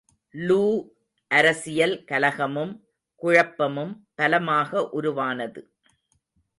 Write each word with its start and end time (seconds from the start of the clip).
லூ 0.35 0.61
அரசில் 1.31 1.95
கலகமும் 2.03 2.73
குழப்பமும் 3.21 3.93
பலமாக 4.15 4.89
உருவானது. 4.89 5.61